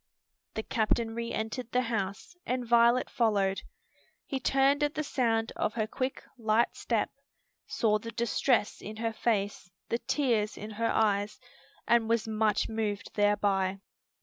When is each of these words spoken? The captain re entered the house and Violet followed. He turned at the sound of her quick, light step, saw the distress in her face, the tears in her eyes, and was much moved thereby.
The 0.55 0.63
captain 0.63 1.13
re 1.13 1.31
entered 1.31 1.71
the 1.71 1.83
house 1.83 2.35
and 2.43 2.65
Violet 2.65 3.07
followed. 3.07 3.61
He 4.25 4.39
turned 4.39 4.81
at 4.81 4.95
the 4.95 5.03
sound 5.03 5.51
of 5.55 5.75
her 5.75 5.85
quick, 5.85 6.23
light 6.39 6.75
step, 6.75 7.11
saw 7.67 7.99
the 7.99 8.09
distress 8.09 8.81
in 8.81 8.95
her 8.95 9.13
face, 9.13 9.69
the 9.89 9.99
tears 9.99 10.57
in 10.57 10.71
her 10.71 10.89
eyes, 10.91 11.39
and 11.87 12.09
was 12.09 12.27
much 12.27 12.67
moved 12.67 13.13
thereby. 13.13 13.77